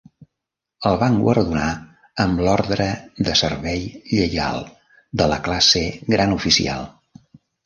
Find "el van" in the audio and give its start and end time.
0.91-1.17